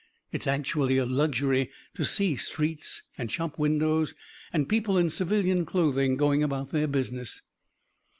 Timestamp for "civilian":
5.11-5.63